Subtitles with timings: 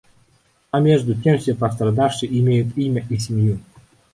[0.71, 3.59] А между тем все пострадавшие имеют имя и семью.